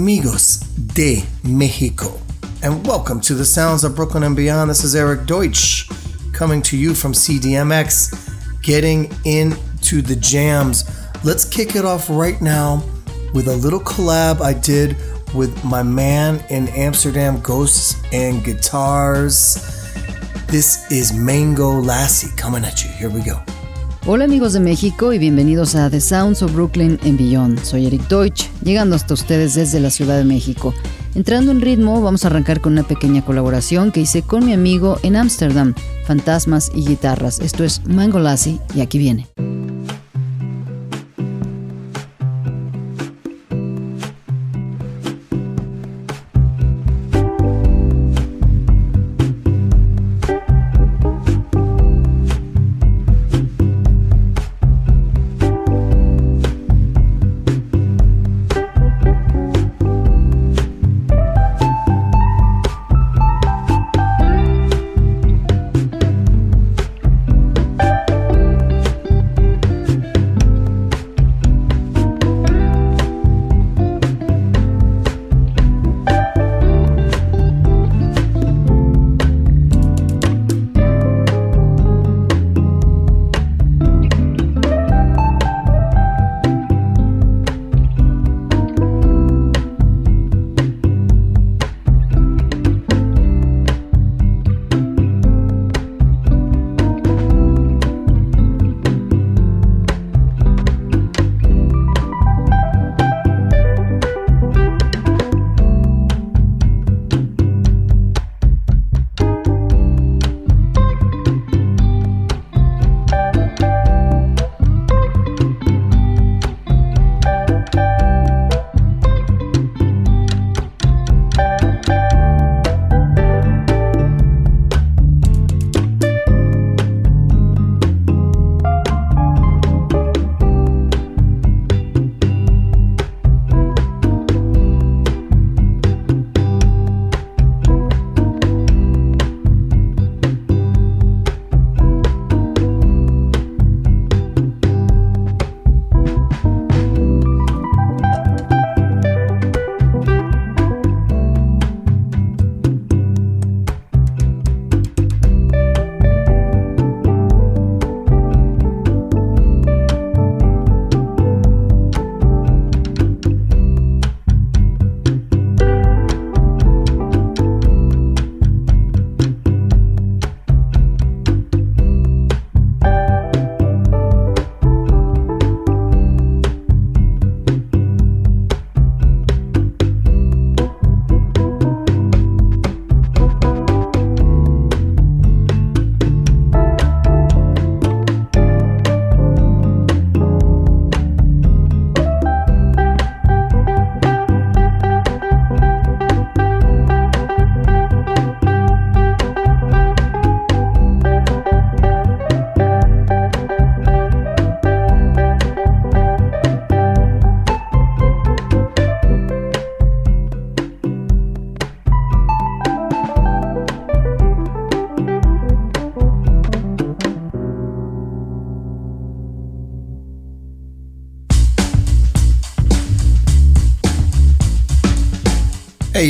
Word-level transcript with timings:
Amigos 0.00 0.60
de 0.94 1.22
Mexico, 1.44 2.18
and 2.62 2.86
welcome 2.86 3.20
to 3.20 3.34
the 3.34 3.44
sounds 3.44 3.84
of 3.84 3.94
Brooklyn 3.94 4.22
and 4.22 4.34
beyond. 4.34 4.70
This 4.70 4.82
is 4.82 4.96
Eric 4.96 5.26
Deutsch 5.26 5.90
coming 6.32 6.62
to 6.62 6.76
you 6.78 6.94
from 6.94 7.12
CDMX, 7.12 8.62
getting 8.62 9.12
into 9.26 10.00
the 10.00 10.16
jams. 10.16 10.84
Let's 11.22 11.46
kick 11.46 11.76
it 11.76 11.84
off 11.84 12.08
right 12.08 12.40
now 12.40 12.82
with 13.34 13.48
a 13.48 13.56
little 13.56 13.78
collab 13.78 14.40
I 14.40 14.54
did 14.54 14.96
with 15.34 15.62
my 15.66 15.82
man 15.82 16.42
in 16.48 16.68
Amsterdam, 16.68 17.38
Ghosts 17.42 18.02
and 18.10 18.42
Guitars. 18.42 19.56
This 20.46 20.90
is 20.90 21.12
Mango 21.12 21.78
Lassie 21.78 22.34
coming 22.38 22.64
at 22.64 22.82
you. 22.82 22.88
Here 22.88 23.10
we 23.10 23.20
go. 23.20 23.38
Hola 24.06 24.24
amigos 24.24 24.54
de 24.54 24.60
México 24.60 25.12
y 25.12 25.18
bienvenidos 25.18 25.74
a 25.74 25.90
The 25.90 26.00
Sounds 26.00 26.42
of 26.42 26.54
Brooklyn 26.54 26.98
and 27.04 27.18
Beyond. 27.18 27.62
Soy 27.62 27.86
Eric 27.86 28.08
Deutsch, 28.08 28.48
llegando 28.64 28.96
hasta 28.96 29.12
ustedes 29.12 29.54
desde 29.54 29.78
la 29.78 29.90
Ciudad 29.90 30.16
de 30.16 30.24
México. 30.24 30.72
Entrando 31.14 31.52
en 31.52 31.60
ritmo, 31.60 32.00
vamos 32.00 32.24
a 32.24 32.28
arrancar 32.28 32.62
con 32.62 32.72
una 32.72 32.82
pequeña 32.82 33.22
colaboración 33.22 33.92
que 33.92 34.00
hice 34.00 34.22
con 34.22 34.46
mi 34.46 34.54
amigo 34.54 34.98
en 35.02 35.16
Ámsterdam, 35.16 35.74
Fantasmas 36.06 36.72
y 36.74 36.86
Guitarras. 36.86 37.40
Esto 37.40 37.62
es 37.62 37.84
Mango 37.84 38.20
Lassie 38.20 38.58
y 38.74 38.80
aquí 38.80 38.98
viene. 38.98 39.26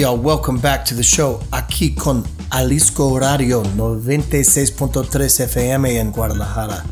Y'all, 0.01 0.17
welcome 0.17 0.59
back 0.59 0.83
to 0.83 0.95
the 0.95 1.03
show. 1.03 1.39
Aquí 1.51 1.95
con 1.95 2.25
Alisco 2.49 3.19
Radio 3.19 3.63
96.3 3.77 5.41
FM 5.41 6.01
en 6.01 6.11
Guadalajara, 6.11 6.83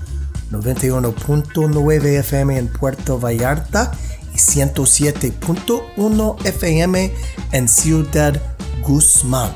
91.9 0.50 2.18
FM 2.18 2.58
en 2.58 2.68
Puerto 2.68 3.18
Vallarta 3.18 3.92
y 4.34 4.36
107.1 4.36 6.44
FM 6.44 7.14
en 7.52 7.68
Ciudad 7.68 8.38
Guzmán. 8.82 9.54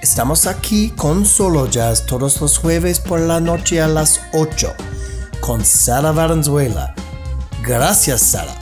Estamos 0.00 0.46
aquí 0.46 0.90
con 0.90 1.26
Solo 1.26 1.66
Jazz 1.66 2.06
todos 2.06 2.40
los 2.40 2.58
jueves 2.58 3.00
por 3.00 3.18
la 3.18 3.40
noche 3.40 3.80
a 3.80 3.88
las 3.88 4.20
8 4.32 4.74
con 5.40 5.64
Sara 5.64 6.12
Valenzuela. 6.12 6.94
Gracias 7.64 8.20
Sara. 8.20 8.54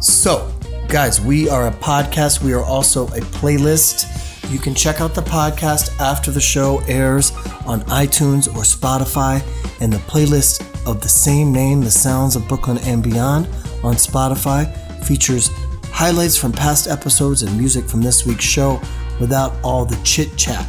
So, 0.00 0.50
guys, 0.92 1.22
we 1.22 1.48
are 1.48 1.68
a 1.68 1.70
podcast. 1.70 2.42
We 2.42 2.52
are 2.52 2.62
also 2.62 3.06
a 3.06 3.20
playlist. 3.20 4.52
You 4.52 4.58
can 4.58 4.74
check 4.74 5.00
out 5.00 5.14
the 5.14 5.22
podcast 5.22 5.98
after 5.98 6.30
the 6.30 6.40
show 6.40 6.80
airs 6.86 7.30
on 7.64 7.80
iTunes 7.84 8.46
or 8.46 8.60
Spotify, 8.60 9.42
and 9.80 9.90
the 9.90 9.96
playlist 10.00 10.60
of 10.86 11.00
the 11.00 11.08
same 11.08 11.50
name, 11.50 11.80
The 11.80 11.90
Sounds 11.90 12.36
of 12.36 12.46
Brooklyn 12.46 12.76
and 12.84 13.02
Beyond, 13.02 13.46
on 13.82 13.94
Spotify 13.94 14.70
features 15.02 15.48
highlights 15.84 16.36
from 16.36 16.52
past 16.52 16.86
episodes 16.86 17.42
and 17.42 17.56
music 17.56 17.86
from 17.86 18.02
this 18.02 18.26
week's 18.26 18.44
show 18.44 18.78
without 19.18 19.54
all 19.64 19.86
the 19.86 19.98
chit 20.04 20.36
chat. 20.36 20.66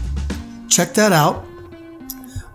Check 0.69 0.93
that 0.93 1.11
out. 1.11 1.45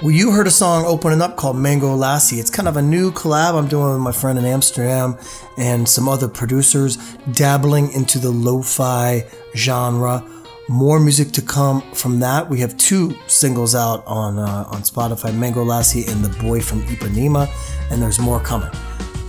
Well, 0.01 0.13
you 0.13 0.31
heard 0.31 0.47
a 0.47 0.51
song 0.53 0.85
opening 0.87 1.21
up 1.21 1.35
called 1.35 1.57
Mango 1.57 1.93
Lassie. 1.93 2.39
It's 2.39 2.51
kind 2.51 2.69
of 2.69 2.77
a 2.77 2.83
new 2.83 3.11
collab 3.11 3.59
I'm 3.59 3.67
doing 3.67 3.91
with 3.95 4.01
my 4.01 4.13
friend 4.13 4.39
in 4.39 4.45
Amsterdam 4.45 5.19
and 5.57 5.89
some 5.89 6.09
other 6.09 6.29
producers, 6.29 6.99
dabbling 7.33 7.91
into 7.91 8.21
the 8.21 8.31
lo 8.31 8.63
fi 8.63 9.25
genre. 9.57 10.25
More 10.69 11.01
music 11.01 11.33
to 11.33 11.43
come 11.43 11.83
from 11.95 12.21
that. 12.21 12.49
We 12.49 12.61
have 12.61 12.77
two 12.77 13.17
singles 13.27 13.75
out 13.75 14.07
on 14.07 14.39
uh, 14.39 14.69
on 14.69 14.83
Spotify: 14.83 15.37
Mango 15.37 15.65
Lassie 15.65 16.05
and 16.07 16.25
The 16.25 16.43
Boy 16.45 16.61
from 16.61 16.83
Ipanema, 16.83 17.51
and 17.91 18.01
there's 18.01 18.21
more 18.21 18.39
coming. 18.39 18.71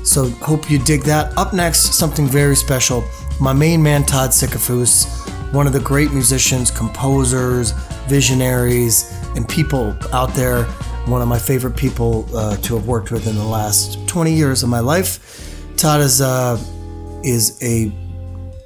So 0.04 0.30
hope 0.30 0.70
you 0.70 0.78
dig 0.78 1.02
that. 1.06 1.36
Up 1.36 1.52
next, 1.52 1.96
something 1.96 2.28
very 2.28 2.56
special. 2.56 3.04
My 3.42 3.54
main 3.54 3.82
man 3.82 4.04
Todd 4.04 4.30
Sickafoose, 4.30 5.08
one 5.52 5.66
of 5.66 5.74
the 5.74 5.80
great 5.80 6.12
musicians, 6.12 6.70
composers, 6.70 7.74
visionaries, 8.10 9.14
and 9.36 9.48
people 9.48 9.96
out 10.12 10.34
there. 10.34 10.64
One 11.06 11.22
of 11.22 11.28
my 11.28 11.40
favorite 11.40 11.78
people 11.78 12.28
uh, 12.36 12.58
to 12.58 12.76
have 12.76 12.88
worked 12.88 13.12
with 13.12 13.28
in 13.28 13.36
the 13.36 13.46
last 13.46 14.08
20 14.08 14.34
years 14.34 14.64
of 14.64 14.70
my 14.70 14.80
life. 14.80 15.56
Todd 15.78 16.02
is 16.02 16.20
uh, 16.20 16.62
is 17.24 17.62
a 17.64 17.92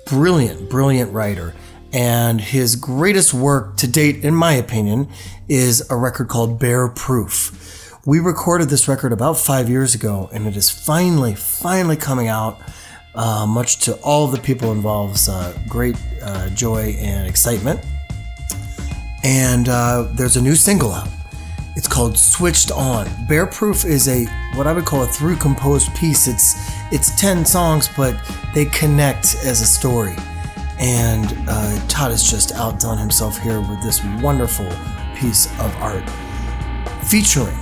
brilliant, 0.06 0.70
brilliant 0.70 1.12
writer. 1.14 1.54
And 1.92 2.42
his 2.42 2.76
greatest 2.76 3.34
work 3.36 3.78
to 3.78 3.88
date, 3.88 4.24
in 4.24 4.34
my 4.34 4.54
opinion, 4.54 5.10
is 5.48 5.88
a 5.92 5.96
record 5.96 6.28
called 6.28 6.60
Bear 6.60 6.88
Proof. 6.88 7.92
We 8.06 8.20
recorded 8.20 8.70
this 8.70 8.88
record 8.88 9.14
about 9.14 9.38
five 9.38 9.70
years 9.70 9.94
ago, 9.94 10.30
and 10.34 10.48
it 10.48 10.58
is 10.58 10.70
finally, 10.70 11.36
finally 11.36 11.96
coming 11.96 12.28
out, 12.28 12.60
uh, 13.16 13.46
much 13.46 13.78
to 13.86 13.94
all 13.98 14.28
the 14.28 14.40
people 14.40 14.72
involved's 14.72 15.30
uh, 15.30 15.58
great 15.70 15.96
uh, 16.22 16.50
joy 16.50 16.96
and 17.00 17.28
excitement. 17.28 17.80
And 19.24 19.70
uh, 19.70 20.08
there's 20.12 20.36
a 20.36 20.42
new 20.42 20.56
single 20.56 20.92
out. 20.92 21.08
It's 21.76 21.88
called 21.88 22.18
Switched 22.18 22.72
On. 22.72 23.08
Bear 23.26 23.48
Proof 23.48 23.84
is 23.86 24.08
a 24.08 24.26
what 24.56 24.68
I 24.68 24.74
would 24.74 24.86
call 24.86 25.04
a 25.04 25.08
through 25.08 25.38
composed 25.38 25.94
piece. 25.96 26.28
It's 26.28 26.56
it's 26.92 27.20
10 27.20 27.46
songs, 27.46 27.90
but 27.98 28.16
they 28.54 28.66
connect 28.66 29.36
as 29.44 29.62
a 29.62 29.66
story. 29.66 30.16
And 30.80 31.34
uh, 31.48 31.88
Todd 31.88 32.12
has 32.12 32.30
just 32.30 32.52
outdone 32.52 32.98
himself 32.98 33.38
here 33.40 33.60
with 33.60 33.82
this 33.82 34.04
wonderful 34.22 34.70
piece 35.16 35.48
of 35.60 35.76
art. 35.78 36.08
Featuring 37.06 37.58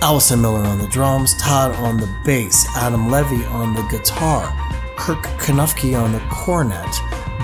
Allison 0.00 0.40
Miller 0.40 0.62
on 0.62 0.78
the 0.78 0.88
drums, 0.88 1.34
Todd 1.40 1.74
on 1.76 1.96
the 1.96 2.08
bass, 2.24 2.66
Adam 2.76 3.10
Levy 3.10 3.44
on 3.46 3.74
the 3.74 3.82
guitar, 3.90 4.52
Kirk 4.96 5.22
Knuffke 5.38 6.00
on 6.00 6.12
the 6.12 6.20
cornet, 6.30 6.86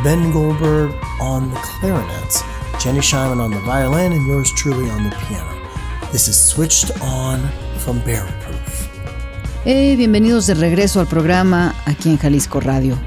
Ben 0.04 0.30
Goldberg 0.32 0.92
on 1.20 1.50
the 1.50 1.56
clarinets, 1.56 2.42
Jenny 2.82 2.98
Scheinman 2.98 3.38
on 3.38 3.52
the 3.52 3.60
violin, 3.60 4.12
and 4.12 4.26
yours 4.26 4.52
truly 4.56 4.90
on 4.90 5.04
the 5.04 5.14
piano. 5.28 5.56
This 6.10 6.26
is 6.26 6.36
Switched 6.36 6.90
On 7.00 7.38
from 7.78 8.00
Bear 8.00 8.26
Proof. 8.40 8.88
Hey, 9.64 9.94
bienvenidos 9.94 10.48
de 10.48 10.54
regreso 10.54 10.98
al 10.98 11.06
programa 11.06 11.76
aquí 11.86 12.08
en 12.08 12.18
Jalisco 12.18 12.58
Radio. 12.58 12.98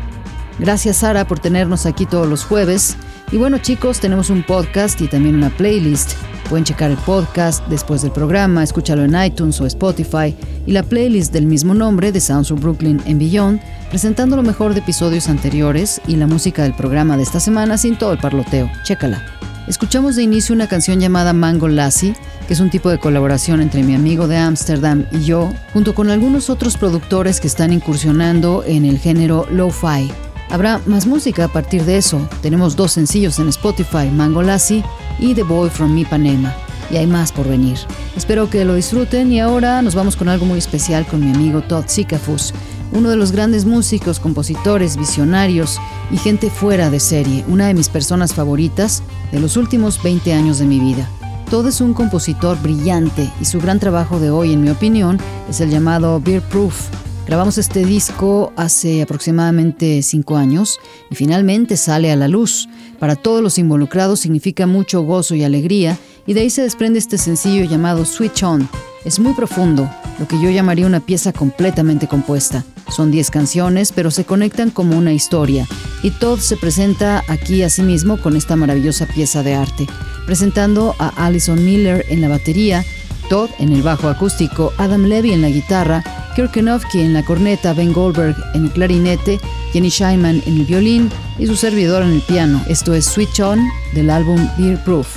Gracias 0.59 0.97
Sara 0.97 1.27
por 1.27 1.39
tenernos 1.39 1.85
aquí 1.85 2.05
todos 2.05 2.25
los 2.25 2.45
jueves. 2.45 2.95
Y 3.33 3.37
bueno 3.37 3.57
chicos, 3.57 3.99
tenemos 3.99 4.29
un 4.29 4.43
podcast 4.43 5.01
y 5.01 5.09
también 5.09 5.35
una 5.35 5.49
playlist. 5.49 6.13
Pueden 6.47 6.63
checar 6.63 6.91
el 6.91 6.97
podcast 6.97 7.67
después 7.67 8.01
del 8.01 8.11
programa, 8.11 8.63
escúchalo 8.63 9.03
en 9.03 9.21
iTunes 9.21 9.59
o 9.59 9.65
Spotify 9.65 10.33
y 10.65 10.71
la 10.71 10.83
playlist 10.83 11.33
del 11.33 11.47
mismo 11.47 11.73
nombre 11.73 12.13
de 12.13 12.21
Sounds 12.21 12.49
of 12.49 12.61
Brooklyn 12.61 13.01
en 13.05 13.19
Beyond, 13.19 13.59
presentando 13.89 14.37
lo 14.37 14.43
mejor 14.43 14.73
de 14.73 14.79
episodios 14.79 15.27
anteriores 15.27 15.99
y 16.07 16.15
la 16.15 16.27
música 16.27 16.63
del 16.63 16.75
programa 16.75 17.17
de 17.17 17.23
esta 17.23 17.41
semana 17.41 17.77
sin 17.77 17.97
todo 17.97 18.13
el 18.13 18.19
parloteo. 18.19 18.71
Chécala. 18.83 19.21
Escuchamos 19.67 20.15
de 20.15 20.21
inicio 20.21 20.53
una 20.53 20.67
canción 20.67 20.99
llamada 20.99 21.33
Mango 21.33 21.67
Lassie, 21.67 22.15
que 22.47 22.53
es 22.53 22.59
un 22.59 22.69
tipo 22.69 22.91
de 22.91 22.99
colaboración 22.99 23.61
entre 23.61 23.81
mi 23.81 23.95
amigo 23.95 24.27
de 24.27 24.37
Ámsterdam 24.37 25.07
y 25.11 25.23
yo, 25.23 25.51
junto 25.73 25.95
con 25.95 26.11
algunos 26.11 26.51
otros 26.51 26.77
productores 26.77 27.41
que 27.41 27.47
están 27.47 27.73
incursionando 27.73 28.63
en 28.63 28.85
el 28.85 28.99
género 28.99 29.47
lo-fi. 29.49 30.11
Habrá 30.51 30.79
más 30.85 31.07
música 31.07 31.45
a 31.45 31.47
partir 31.47 31.83
de 31.83 31.97
eso. 31.97 32.29
Tenemos 32.43 32.75
dos 32.75 32.91
sencillos 32.91 33.39
en 33.39 33.49
Spotify, 33.49 34.07
Mango 34.11 34.43
Lassie 34.43 34.83
y 35.17 35.33
The 35.33 35.41
Boy 35.41 35.71
from 35.71 35.97
Ipanema. 35.97 36.53
Y 36.91 36.97
hay 36.97 37.07
más 37.07 37.31
por 37.31 37.47
venir. 37.47 37.79
Espero 38.15 38.47
que 38.47 38.63
lo 38.65 38.75
disfruten 38.75 39.31
y 39.31 39.39
ahora 39.39 39.81
nos 39.81 39.95
vamos 39.95 40.15
con 40.15 40.29
algo 40.29 40.45
muy 40.45 40.59
especial 40.59 41.07
con 41.07 41.21
mi 41.21 41.33
amigo 41.33 41.61
Todd 41.61 41.85
Sikafus, 41.87 42.53
uno 42.91 43.09
de 43.09 43.15
los 43.15 43.31
grandes 43.31 43.65
músicos, 43.65 44.19
compositores, 44.19 44.97
visionarios 44.97 45.79
y 46.11 46.17
gente 46.17 46.49
fuera 46.49 46.89
de 46.89 46.99
serie, 46.99 47.43
una 47.47 47.67
de 47.67 47.73
mis 47.73 47.89
personas 47.89 48.33
favoritas 48.33 49.03
de 49.31 49.39
los 49.39 49.57
últimos 49.57 50.01
20 50.01 50.33
años 50.33 50.59
de 50.59 50.65
mi 50.65 50.79
vida. 50.79 51.09
Todd 51.49 51.67
es 51.67 51.81
un 51.81 51.93
compositor 51.93 52.61
brillante 52.61 53.29
y 53.39 53.45
su 53.45 53.59
gran 53.59 53.79
trabajo 53.79 54.19
de 54.19 54.31
hoy, 54.31 54.53
en 54.53 54.61
mi 54.61 54.69
opinión, 54.69 55.19
es 55.49 55.61
el 55.61 55.69
llamado 55.69 56.19
Beer 56.19 56.41
Proof. 56.41 56.89
Grabamos 57.27 57.57
este 57.57 57.85
disco 57.85 58.53
hace 58.55 59.01
aproximadamente 59.01 60.01
5 60.03 60.37
años 60.37 60.79
y 61.09 61.15
finalmente 61.15 61.77
sale 61.77 62.11
a 62.11 62.15
la 62.15 62.27
luz. 62.27 62.69
Para 62.99 63.15
todos 63.15 63.41
los 63.41 63.57
involucrados 63.57 64.19
significa 64.19 64.67
mucho 64.67 65.01
gozo 65.01 65.33
y 65.35 65.43
alegría 65.43 65.97
y 66.27 66.33
de 66.33 66.41
ahí 66.41 66.49
se 66.49 66.61
desprende 66.61 66.99
este 66.99 67.17
sencillo 67.17 67.65
llamado 67.65 68.05
Switch 68.05 68.43
On. 68.43 68.67
Es 69.05 69.19
muy 69.19 69.33
profundo, 69.33 69.87
lo 70.19 70.27
que 70.27 70.41
yo 70.41 70.49
llamaría 70.49 70.87
una 70.87 70.99
pieza 70.99 71.31
completamente 71.31 72.07
compuesta. 72.07 72.65
Son 72.89 73.11
10 73.11 73.29
canciones, 73.29 73.91
pero 73.91 74.09
se 74.09 74.25
conectan 74.25 74.71
como 74.71 74.97
una 74.97 75.13
historia, 75.13 75.67
y 76.01 76.09
Todd 76.09 76.39
se 76.39 76.57
presenta 76.57 77.23
aquí 77.27 77.61
a 77.61 77.69
sí 77.69 77.83
mismo 77.83 78.17
con 78.17 78.35
esta 78.35 78.55
maravillosa 78.55 79.05
pieza 79.05 79.43
de 79.43 79.53
arte, 79.53 79.85
presentando 80.25 80.95
a 80.97 81.09
Alison 81.23 81.63
Miller 81.63 82.03
en 82.09 82.21
la 82.21 82.29
batería, 82.29 82.83
Todd 83.29 83.49
en 83.59 83.73
el 83.73 83.83
bajo 83.83 84.09
acústico, 84.09 84.73
Adam 84.79 85.05
Levy 85.05 85.33
en 85.33 85.41
la 85.43 85.49
guitarra, 85.49 86.03
Kirk 86.35 86.57
en 86.57 87.13
la 87.13 87.23
corneta, 87.23 87.73
Ben 87.73 87.93
Goldberg 87.93 88.35
en 88.55 88.65
el 88.65 88.71
clarinete, 88.71 89.39
Jenny 89.71 89.89
Scheinman 89.89 90.41
en 90.45 90.57
el 90.57 90.65
violín 90.65 91.09
y 91.37 91.45
su 91.45 91.55
servidor 91.55 92.03
en 92.03 92.11
el 92.11 92.21
piano. 92.21 92.61
Esto 92.67 92.93
es 92.93 93.05
Switch 93.05 93.39
On 93.39 93.59
del 93.93 94.09
álbum 94.09 94.47
Beer 94.57 94.83
Proof. 94.83 95.15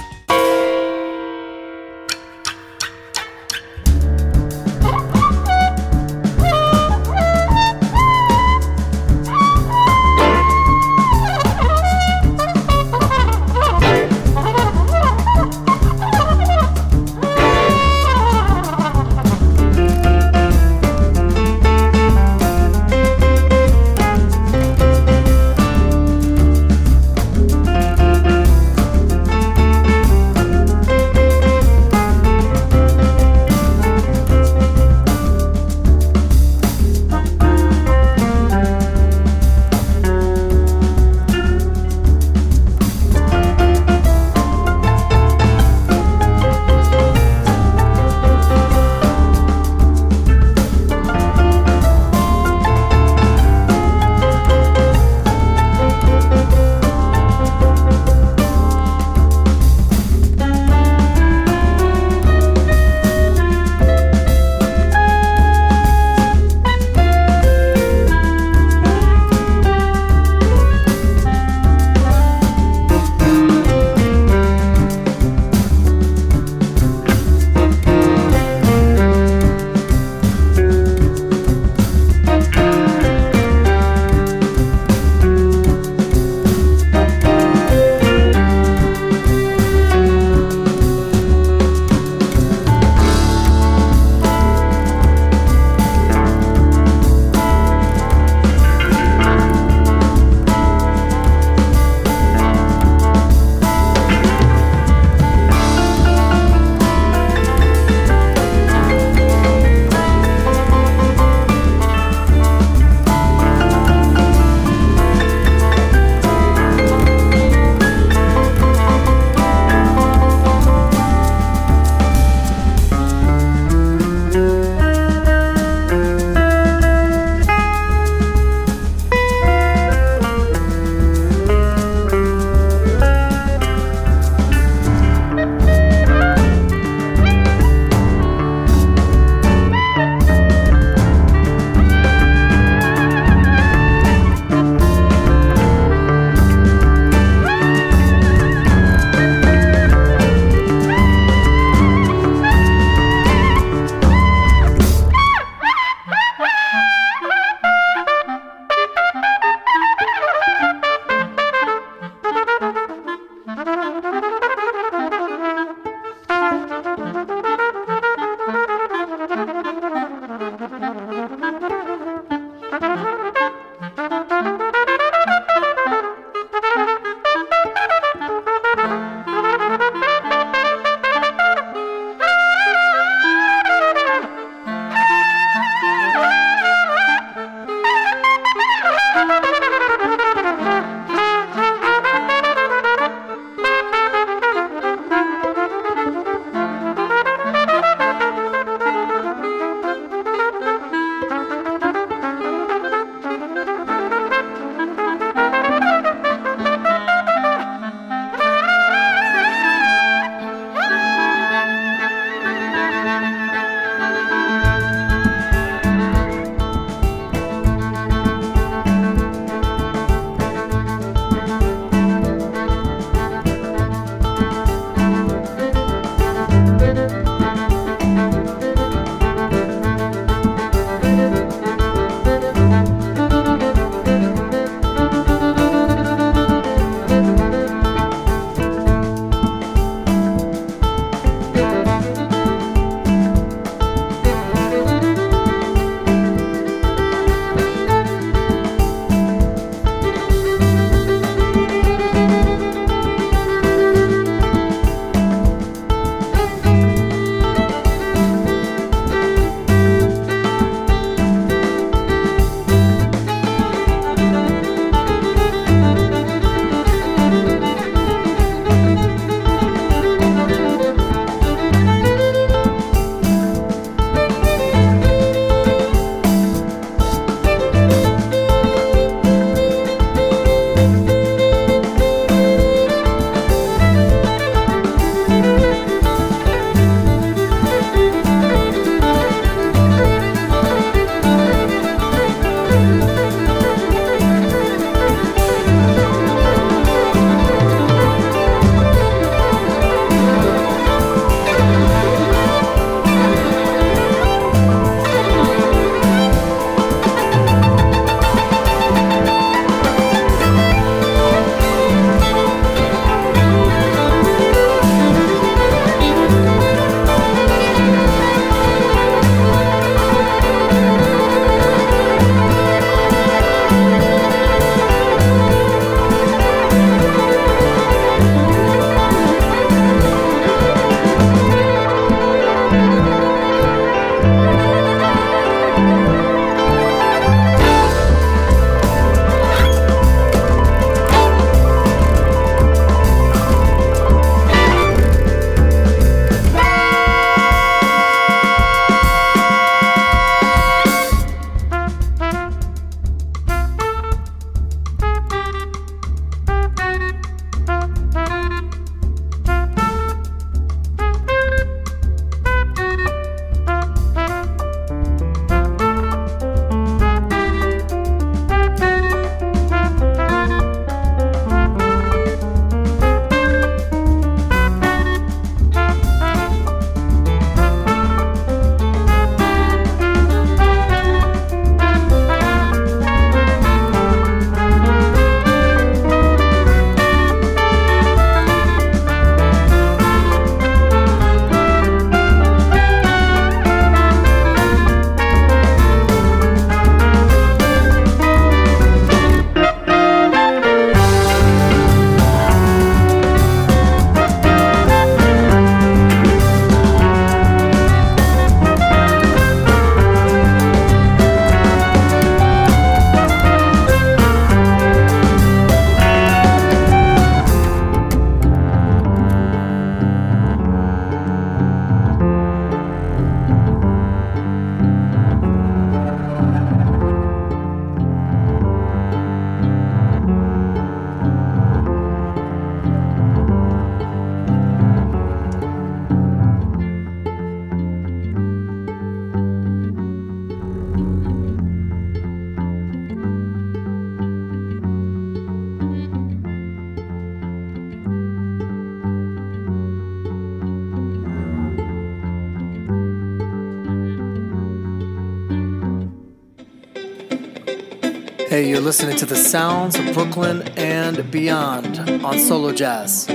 Listening 458.88 459.18
to 459.18 459.26
the 459.26 459.36
sounds 459.36 459.96
of 459.98 460.14
Brooklyn 460.14 460.62
and 460.78 461.30
beyond 461.30 461.98
on 462.24 462.38
Solo 462.38 462.72
Jazz. 462.72 463.28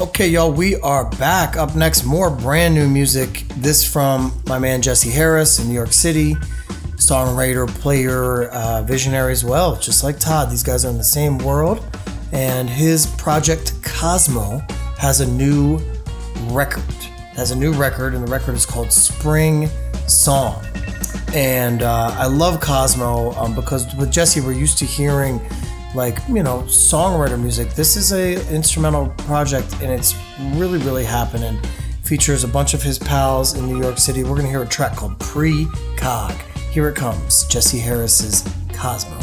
Okay, 0.00 0.26
y'all, 0.28 0.50
we 0.50 0.76
are 0.76 1.10
back. 1.18 1.58
Up 1.58 1.76
next, 1.76 2.04
more 2.04 2.30
brand 2.30 2.74
new 2.74 2.88
music. 2.88 3.44
This 3.58 3.86
from 3.86 4.32
my 4.46 4.58
man 4.58 4.80
Jesse 4.80 5.10
Harris 5.10 5.58
in 5.58 5.68
New 5.68 5.74
York 5.74 5.92
City, 5.92 6.32
songwriter, 6.96 7.68
player, 7.68 8.44
uh, 8.48 8.80
visionary 8.84 9.32
as 9.32 9.44
well. 9.44 9.76
Just 9.76 10.02
like 10.02 10.18
Todd, 10.18 10.50
these 10.50 10.62
guys 10.62 10.86
are 10.86 10.88
in 10.88 10.96
the 10.96 11.04
same 11.04 11.36
world. 11.36 11.84
And 12.32 12.70
his 12.70 13.04
project 13.18 13.74
Cosmo 13.82 14.62
has 14.96 15.20
a 15.20 15.26
new 15.26 15.78
record. 16.44 16.82
Has 17.36 17.50
a 17.50 17.56
new 17.56 17.74
record, 17.74 18.14
and 18.14 18.26
the 18.26 18.30
record 18.32 18.54
is 18.54 18.64
called 18.64 18.90
Spring 18.90 19.68
Song. 20.06 20.64
And 21.34 21.82
uh, 21.82 22.16
I 22.18 22.26
love 22.26 22.62
Cosmo 22.62 23.32
um, 23.32 23.54
because 23.54 23.94
with 23.96 24.10
Jesse, 24.10 24.40
we're 24.40 24.52
used 24.52 24.78
to 24.78 24.86
hearing 24.86 25.38
like 25.94 26.18
you 26.28 26.42
know 26.42 26.62
songwriter 26.62 27.38
music. 27.38 27.74
This 27.74 27.94
is 27.94 28.12
a 28.12 28.34
instrumental 28.54 29.08
project, 29.18 29.70
and 29.82 29.92
it's 29.92 30.14
really 30.54 30.78
really 30.78 31.04
happening. 31.04 31.60
Features 32.04 32.42
a 32.42 32.48
bunch 32.48 32.72
of 32.72 32.82
his 32.82 32.98
pals 32.98 33.54
in 33.54 33.66
New 33.66 33.78
York 33.78 33.98
City. 33.98 34.24
We're 34.24 34.36
gonna 34.36 34.48
hear 34.48 34.62
a 34.62 34.66
track 34.66 34.96
called 34.96 35.18
Pre-Cog. 35.20 36.32
Here 36.70 36.88
it 36.88 36.96
comes, 36.96 37.46
Jesse 37.48 37.78
Harris's 37.78 38.44
Cosmo. 38.72 39.18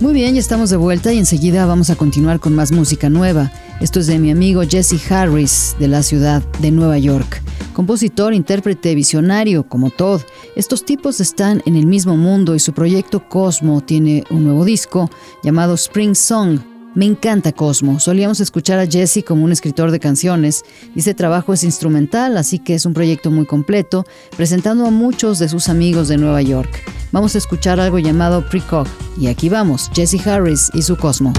Muy 0.00 0.14
bien, 0.14 0.34
ya 0.34 0.40
estamos 0.40 0.70
de 0.70 0.78
vuelta 0.78 1.12
y 1.12 1.18
enseguida 1.18 1.66
vamos 1.66 1.90
a 1.90 1.96
continuar 1.96 2.40
con 2.40 2.54
más 2.54 2.72
música 2.72 3.10
nueva. 3.10 3.52
Esto 3.80 3.98
es 3.98 4.06
de 4.06 4.18
mi 4.18 4.30
amigo 4.30 4.60
Jesse 4.68 5.10
Harris 5.10 5.74
de 5.78 5.88
la 5.88 6.02
ciudad 6.02 6.42
de 6.60 6.70
Nueva 6.70 6.98
York. 6.98 7.42
Compositor, 7.72 8.34
intérprete, 8.34 8.94
visionario, 8.94 9.66
como 9.66 9.88
Todd, 9.88 10.20
estos 10.54 10.84
tipos 10.84 11.18
están 11.18 11.62
en 11.64 11.76
el 11.76 11.86
mismo 11.86 12.18
mundo 12.18 12.54
y 12.54 12.58
su 12.58 12.74
proyecto 12.74 13.26
Cosmo 13.26 13.80
tiene 13.80 14.24
un 14.28 14.44
nuevo 14.44 14.66
disco 14.66 15.10
llamado 15.42 15.74
Spring 15.74 16.14
Song. 16.14 16.60
Me 16.94 17.06
encanta 17.06 17.52
Cosmo. 17.52 18.00
Solíamos 18.00 18.40
escuchar 18.40 18.78
a 18.80 18.86
Jesse 18.86 19.24
como 19.26 19.44
un 19.44 19.52
escritor 19.52 19.92
de 19.92 19.98
canciones 19.98 20.62
y 20.94 21.00
ese 21.00 21.14
trabajo 21.14 21.54
es 21.54 21.64
instrumental, 21.64 22.36
así 22.36 22.58
que 22.58 22.74
es 22.74 22.84
un 22.84 22.92
proyecto 22.92 23.30
muy 23.30 23.46
completo, 23.46 24.04
presentando 24.36 24.84
a 24.84 24.90
muchos 24.90 25.38
de 25.38 25.48
sus 25.48 25.70
amigos 25.70 26.08
de 26.08 26.18
Nueva 26.18 26.42
York. 26.42 26.68
Vamos 27.12 27.34
a 27.34 27.38
escuchar 27.38 27.80
algo 27.80 27.98
llamado 27.98 28.46
Precog 28.46 28.86
y 29.18 29.28
aquí 29.28 29.48
vamos, 29.48 29.90
Jesse 29.94 30.26
Harris 30.26 30.70
y 30.74 30.82
su 30.82 30.96
Cosmo. 30.96 31.32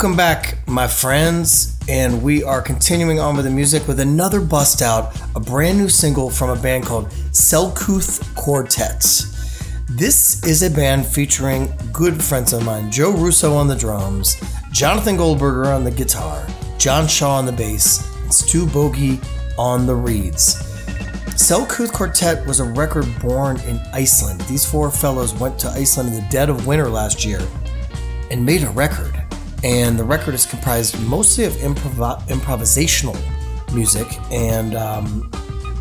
Welcome 0.00 0.16
back, 0.16 0.56
my 0.66 0.88
friends, 0.88 1.78
and 1.86 2.22
we 2.22 2.42
are 2.42 2.62
continuing 2.62 3.20
on 3.20 3.36
with 3.36 3.44
the 3.44 3.50
music 3.50 3.86
with 3.86 4.00
another 4.00 4.40
bust 4.40 4.80
out, 4.80 5.14
a 5.36 5.40
brand 5.40 5.76
new 5.76 5.90
single 5.90 6.30
from 6.30 6.48
a 6.48 6.56
band 6.56 6.86
called 6.86 7.10
Selcouth 7.32 8.34
Quartet. 8.34 9.04
This 9.90 10.42
is 10.46 10.62
a 10.62 10.70
band 10.70 11.04
featuring 11.04 11.70
good 11.92 12.24
friends 12.24 12.54
of 12.54 12.64
mine 12.64 12.90
Joe 12.90 13.10
Russo 13.10 13.52
on 13.52 13.68
the 13.68 13.76
drums, 13.76 14.40
Jonathan 14.72 15.18
Goldberger 15.18 15.66
on 15.66 15.84
the 15.84 15.90
guitar, 15.90 16.46
John 16.78 17.06
Shaw 17.06 17.36
on 17.36 17.44
the 17.44 17.52
bass, 17.52 18.10
and 18.22 18.32
Stu 18.32 18.66
Bogie 18.68 19.20
on 19.58 19.84
the 19.84 19.94
reeds. 19.96 20.54
Selcouth 21.36 21.92
Quartet 21.92 22.46
was 22.46 22.60
a 22.60 22.64
record 22.64 23.04
born 23.20 23.60
in 23.68 23.76
Iceland. 23.92 24.40
These 24.48 24.64
four 24.64 24.90
fellows 24.90 25.34
went 25.34 25.58
to 25.58 25.68
Iceland 25.68 26.14
in 26.14 26.14
the 26.14 26.28
dead 26.30 26.48
of 26.48 26.66
winter 26.66 26.88
last 26.88 27.22
year 27.22 27.46
and 28.30 28.46
made 28.46 28.62
a 28.62 28.70
record. 28.70 29.09
And 29.62 29.98
the 29.98 30.04
record 30.04 30.34
is 30.34 30.46
comprised 30.46 30.98
mostly 31.06 31.44
of 31.44 31.52
improv- 31.54 32.22
improvisational 32.28 33.16
music, 33.74 34.06
and 34.30 34.74
um, 34.74 35.30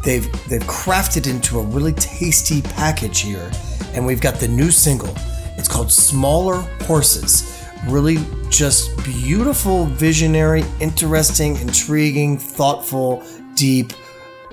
they've 0.03 0.29
they've 0.49 0.63
crafted 0.63 1.29
into 1.29 1.59
a 1.59 1.63
really 1.63 1.93
tasty 1.93 2.61
package 2.61 3.21
here. 3.21 3.49
And 3.93 4.05
we've 4.05 4.21
got 4.21 4.35
the 4.35 4.47
new 4.47 4.69
single. 4.69 5.13
It's 5.57 5.67
called 5.67 5.91
Smaller 5.91 6.57
Horses. 6.81 7.55
Really, 7.87 8.17
just 8.49 8.95
beautiful, 9.03 9.85
visionary, 9.85 10.63
interesting, 10.79 11.55
intriguing, 11.57 12.37
thoughtful, 12.37 13.23
deep, 13.55 13.93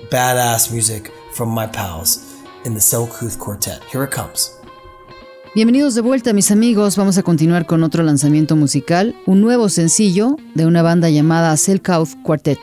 badass 0.09 0.71
music 0.71 1.11
from 1.33 1.49
my 1.49 1.67
pals 1.67 2.35
in 2.63 2.73
the 2.73 2.79
Selcouth 2.79 3.37
Quartet. 3.37 3.83
Here 3.85 4.03
it 4.03 4.11
comes. 4.11 4.56
Bienvenidos 5.57 5.95
de 5.95 6.01
vuelta 6.01 6.33
mis 6.33 6.51
amigos, 6.51 6.97
vamos 6.97 7.17
a 7.17 7.23
continuar 7.23 7.65
con 7.65 7.81
otro 7.81 8.03
lanzamiento 8.03 8.55
musical, 8.55 9.15
un 9.25 9.41
nuevo 9.41 9.69
sencillo 9.69 10.37
de 10.53 10.67
una 10.67 10.83
banda 10.83 11.09
llamada 11.09 11.57
Selkauth 11.57 12.11
Quartet. 12.21 12.59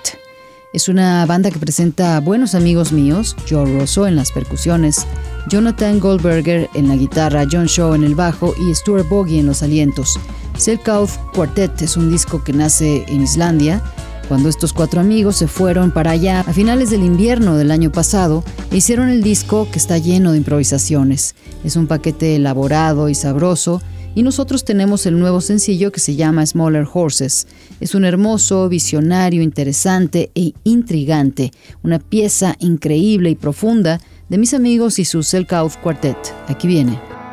Es 0.72 0.88
una 0.88 1.26
banda 1.26 1.50
que 1.50 1.58
presenta 1.58 2.16
a 2.16 2.20
buenos 2.20 2.54
amigos 2.54 2.92
míos, 2.92 3.34
Joe 3.50 3.64
Rosso 3.80 4.06
en 4.06 4.14
las 4.14 4.30
percusiones, 4.30 5.08
Jonathan 5.48 5.98
Goldberger 5.98 6.70
en 6.74 6.86
la 6.86 6.94
guitarra, 6.94 7.48
John 7.50 7.66
Shaw 7.66 7.94
en 7.94 8.04
el 8.04 8.14
bajo 8.14 8.54
y 8.64 8.72
Stuart 8.72 9.08
Bogey 9.08 9.40
en 9.40 9.46
los 9.46 9.64
alientos. 9.64 10.16
Selkauth 10.56 11.18
Quartet 11.34 11.82
es 11.82 11.96
un 11.96 12.12
disco 12.12 12.44
que 12.44 12.52
nace 12.52 13.04
en 13.08 13.22
Islandia 13.22 13.82
cuando 14.28 14.48
estos 14.48 14.72
cuatro 14.72 15.00
amigos 15.00 15.36
se 15.36 15.46
fueron 15.46 15.90
para 15.90 16.12
allá 16.12 16.40
a 16.40 16.52
finales 16.52 16.90
del 16.90 17.02
invierno 17.02 17.56
del 17.56 17.70
año 17.70 17.92
pasado 17.92 18.44
e 18.70 18.76
hicieron 18.78 19.08
el 19.08 19.22
disco 19.22 19.68
que 19.70 19.78
está 19.78 19.98
lleno 19.98 20.32
de 20.32 20.38
improvisaciones. 20.38 21.34
Es 21.64 21.76
un 21.76 21.86
paquete 21.86 22.36
elaborado 22.36 23.08
y 23.08 23.14
sabroso 23.14 23.82
y 24.14 24.22
nosotros 24.22 24.64
tenemos 24.64 25.06
el 25.06 25.18
nuevo 25.18 25.40
sencillo 25.40 25.90
que 25.90 26.00
se 26.00 26.14
llama 26.16 26.46
Smaller 26.46 26.86
Horses. 26.92 27.46
Es 27.80 27.94
un 27.94 28.04
hermoso, 28.04 28.68
visionario, 28.68 29.42
interesante 29.42 30.30
e 30.34 30.54
intrigante, 30.64 31.50
una 31.82 31.98
pieza 31.98 32.56
increíble 32.60 33.30
y 33.30 33.34
profunda 33.34 34.00
de 34.28 34.38
mis 34.38 34.54
amigos 34.54 34.98
y 34.98 35.04
su 35.04 35.22
Selkout 35.22 35.76
Quartet. 35.80 36.16
Aquí 36.48 36.66
viene. 36.66 37.23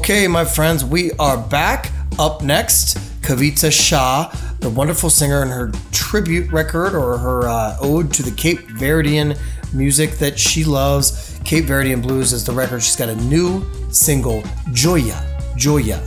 Okay, 0.00 0.26
my 0.26 0.46
friends, 0.46 0.82
we 0.82 1.12
are 1.18 1.36
back. 1.36 1.92
Up 2.18 2.42
next, 2.42 2.96
Kavita 3.20 3.70
Shah, 3.70 4.32
the 4.60 4.70
wonderful 4.70 5.10
singer, 5.10 5.42
and 5.42 5.50
her 5.50 5.70
tribute 5.92 6.50
record 6.50 6.94
or 6.94 7.18
her 7.18 7.46
uh, 7.46 7.76
ode 7.82 8.10
to 8.14 8.22
the 8.22 8.30
Cape 8.30 8.60
Verdean 8.70 9.38
music 9.74 10.12
that 10.12 10.38
she 10.38 10.64
loves. 10.64 11.38
Cape 11.44 11.66
Verdean 11.66 12.00
Blues 12.00 12.32
is 12.32 12.46
the 12.46 12.52
record. 12.52 12.82
She's 12.82 12.96
got 12.96 13.10
a 13.10 13.14
new 13.14 13.62
single, 13.90 14.42
Joya, 14.72 15.22
Joya, 15.56 16.02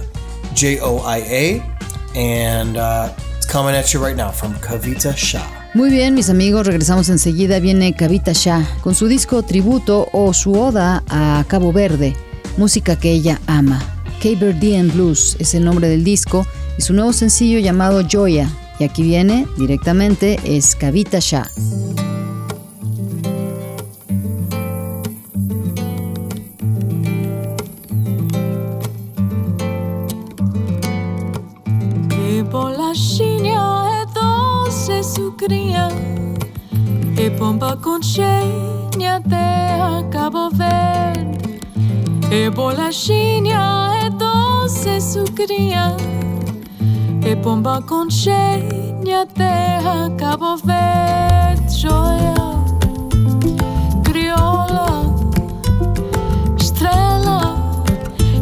J 0.56 0.80
O 0.82 0.98
I 0.98 1.18
A, 1.20 1.64
and 2.16 2.78
uh, 2.78 3.14
it's 3.38 3.46
coming 3.46 3.76
at 3.76 3.94
you 3.94 4.04
right 4.04 4.18
now 4.18 4.32
from 4.32 4.56
Kavita 4.56 5.16
Shah. 5.16 5.48
Muy 5.76 5.92
bien, 5.92 6.16
mis 6.16 6.32
amigos, 6.32 6.66
regresamos 6.66 7.10
enseguida. 7.10 7.60
Viene 7.62 7.94
Kavita 7.94 8.34
Shah 8.34 8.66
con 8.82 8.96
su 8.96 9.08
disco 9.08 9.44
tributo 9.44 10.10
o 10.12 10.34
su 10.34 10.52
oda 10.60 11.04
a 11.10 11.46
Cabo 11.48 11.72
Verde, 11.72 12.16
música 12.58 12.96
que 12.98 13.12
ella 13.12 13.39
ama. 13.48 13.82
Cape 14.18 14.36
Verdean 14.36 14.89
Blues 14.92 15.36
es 15.39 15.54
el 15.54 15.66
nombre 15.66 15.89
del 15.89 16.04
disco 16.04 16.46
y 16.78 16.82
su 16.82 16.94
nuevo 16.94 17.13
sencillo 17.13 17.60
llamado 17.60 18.06
Joya. 18.10 18.50
Y 18.80 18.84
aquí 18.84 19.04
viene 19.04 19.48
directamente 19.58 20.39
es 20.44 20.76
Kavita 20.76 21.20
Shah. 21.20 21.50
e 37.24 37.30
pompa 37.30 37.78
consegna 37.78 39.22
terra 39.22 40.04
Cabo 40.12 40.50
Verde 40.50 41.33
e 42.34 42.50
bolachinha 42.50 43.91
e 44.04 44.10
doce 44.10 45.00
sucrinha. 45.00 45.96
E 47.24 47.36
pomba 47.36 47.80
consegna 47.84 49.28
terra 49.36 50.10
Cabo 50.17 50.58
Verde 50.58 51.78
joia. 51.78 52.34
Crioula 54.04 55.13
estrela. 56.60 57.56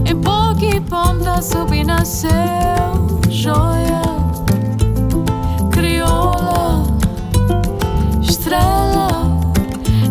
E 0.05 0.15
pouco 0.15 0.81
ponta 0.89 1.41
subir 1.41 1.83
na 1.83 2.05
céu 2.05 2.93
joia. 3.29 4.01
Crioula 5.69 6.85
estrela. 8.21 9.09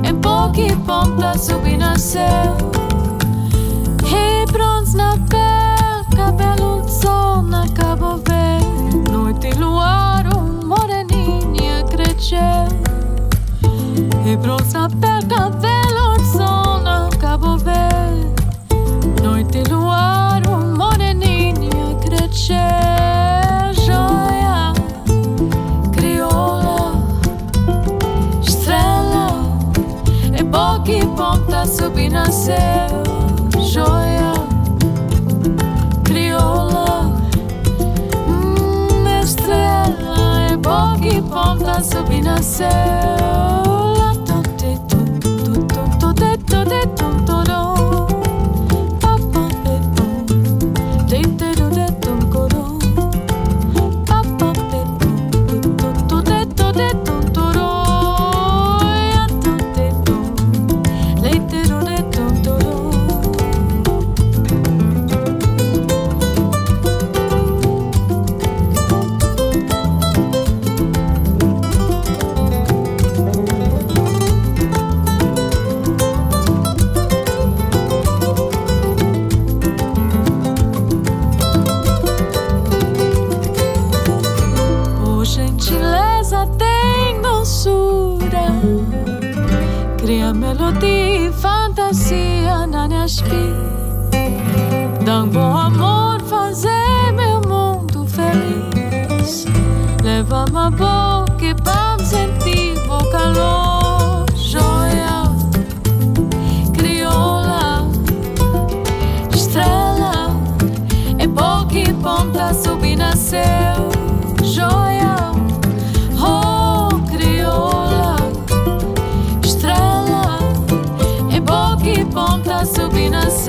Em 0.04 0.14
pouco 0.16 0.76
ponta 0.84 1.38
subir 1.38 1.78
na 1.78 1.96
Zna 4.90 5.14
pe 5.28 5.46
ca 7.74 7.94
bove 7.94 8.58
Noi 9.10 9.32
ti 9.38 9.54
luaron 9.58 10.66
more 10.66 11.04
niña 11.08 11.82
crecer 11.88 12.66
E 14.24 14.36
prosa 14.36 14.88
pe 15.00 15.26
ca 15.28 15.50
sobre 41.82 42.20
nasceu. 42.20 43.69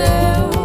seu. 0.02 0.61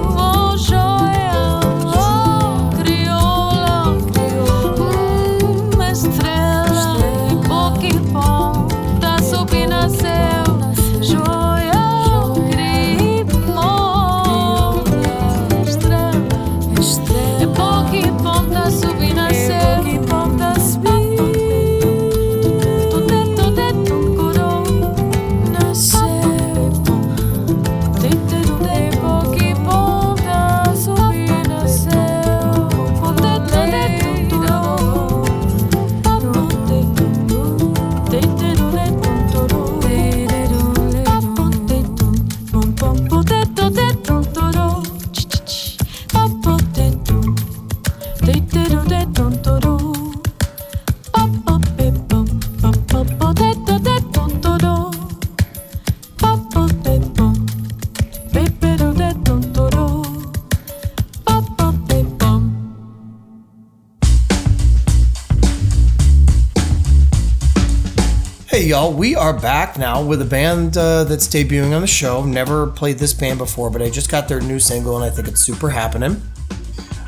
We 69.07 69.15
are 69.15 69.33
back 69.33 69.79
now 69.79 70.03
with 70.03 70.21
a 70.21 70.25
band 70.25 70.77
uh, 70.77 71.05
that's 71.05 71.29
debuting 71.29 71.73
on 71.73 71.81
the 71.81 71.87
show. 71.87 72.25
Never 72.25 72.67
played 72.67 72.99
this 72.99 73.15
band 73.15 73.39
before, 73.39 73.71
but 73.71 73.81
I 73.81 73.89
just 73.89 74.11
got 74.11 74.27
their 74.27 74.41
new 74.41 74.59
single 74.59 74.97
and 74.97 75.05
I 75.05 75.15
think 75.15 75.29
it's 75.29 75.41
super 75.41 75.71
happening. 75.71 76.21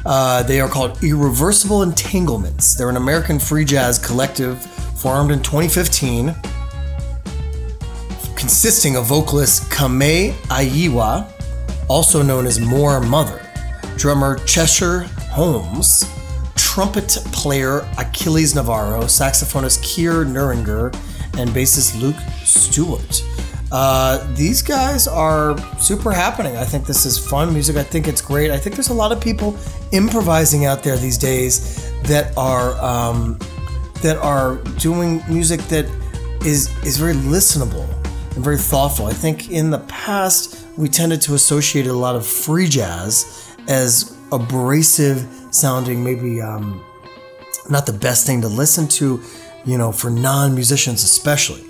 Uh, 0.06 0.44
they 0.44 0.60
are 0.60 0.68
called 0.68 1.02
Irreversible 1.02 1.82
Entanglements. 1.82 2.76
They're 2.76 2.88
an 2.88 2.98
American 2.98 3.40
free 3.40 3.64
jazz 3.64 3.98
collective 3.98 4.64
formed 5.02 5.32
in 5.32 5.42
2015, 5.42 6.36
consisting 8.36 8.94
of 8.94 9.06
vocalist 9.06 9.68
Camae 9.68 10.34
Ayewa, 10.50 11.28
also 11.88 12.22
known 12.22 12.46
as 12.46 12.60
Moor 12.60 13.00
Mother, 13.00 13.44
drummer 13.96 14.38
Tcheser 14.38 15.06
Holmes, 15.30 16.04
trumpet 16.54 17.18
player 17.32 17.80
Aquiles 17.98 18.54
Navarro, 18.54 19.02
saxophonist 19.02 19.82
Keir 19.82 20.24
Neuringer, 20.24 20.94
and 21.38 21.50
bassist 21.50 22.00
Luke 22.00 22.16
Stewart. 22.44 23.22
Uh, 23.70 24.26
these 24.34 24.62
guys 24.62 25.06
are 25.06 25.58
super 25.78 26.10
happening. 26.10 26.56
I 26.56 26.64
think 26.64 26.86
this 26.86 27.04
is 27.04 27.18
fun 27.18 27.52
music. 27.52 27.76
I 27.76 27.82
think 27.82 28.08
it's 28.08 28.22
great. 28.22 28.50
I 28.50 28.56
think 28.56 28.76
there's 28.76 28.88
a 28.88 28.94
lot 28.94 29.12
of 29.12 29.20
people 29.20 29.56
improvising 29.92 30.64
out 30.64 30.82
there 30.82 30.96
these 30.96 31.18
days 31.18 31.92
that 32.04 32.36
are 32.36 32.72
um, 32.82 33.38
that 34.02 34.16
are 34.16 34.56
doing 34.78 35.22
music 35.28 35.60
that 35.62 35.86
is 36.44 36.70
is 36.84 36.96
very 36.96 37.14
listenable 37.14 37.86
and 38.34 38.44
very 38.44 38.56
thoughtful. 38.56 39.06
I 39.06 39.12
think 39.12 39.50
in 39.50 39.70
the 39.70 39.80
past 39.80 40.64
we 40.78 40.88
tended 40.88 41.20
to 41.22 41.34
associate 41.34 41.86
a 41.86 41.92
lot 41.92 42.16
of 42.16 42.26
free 42.26 42.68
jazz 42.68 43.54
as 43.68 44.16
abrasive 44.32 45.26
sounding, 45.50 46.02
maybe 46.02 46.40
um, 46.40 46.82
not 47.68 47.84
the 47.84 47.92
best 47.92 48.26
thing 48.26 48.40
to 48.42 48.48
listen 48.48 48.88
to, 48.88 49.20
you 49.64 49.78
know, 49.78 49.92
for 49.92 50.10
non-musicians 50.10 51.02
especially. 51.02 51.62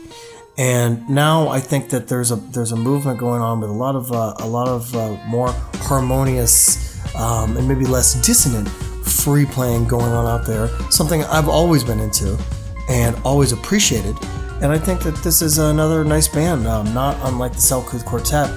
And 0.57 1.09
now 1.09 1.49
I 1.49 1.61
think 1.61 1.91
that 1.91 2.09
there's 2.09 2.33
a 2.33 2.37
there's 2.37 2.73
a 2.73 2.77
movement 2.77 3.19
going 3.19 3.41
on 3.41 3.61
with 3.61 3.71
a 3.71 3.73
lot 3.73 3.95
of 3.95 4.11
uh, 4.11 4.35
a 4.41 4.47
lot 4.47 4.67
of 4.67 4.95
uh, 4.95 5.17
more 5.27 5.53
harmonious 5.75 6.99
um, 7.15 7.57
and 7.57 7.69
maybe 7.69 7.87
less 7.87 8.15
dissonant 8.27 8.69
free 9.09 9.47
playing 9.47 9.87
going 9.87 10.13
on 10.13 10.27
out 10.27 10.47
there. 10.47 10.69
Something 10.91 11.23
I've 11.25 11.49
always 11.49 11.85
been 11.85 12.01
into 12.01 12.37
and 12.89 13.15
always 13.25 13.53
appreciated. 13.53 14.17
And 14.61 14.73
I 14.73 14.79
think 14.79 15.03
that 15.03 15.15
this 15.23 15.41
is 15.41 15.59
another 15.59 16.05
nice 16.05 16.27
band, 16.27 16.67
um, 16.67 16.93
not 16.93 17.17
unlike 17.29 17.53
the 17.53 17.59
Selcouth 17.59 18.05
Quartet, 18.05 18.51